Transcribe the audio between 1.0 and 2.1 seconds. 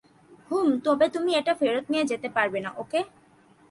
তুমি এটা ফেরত নিয়ে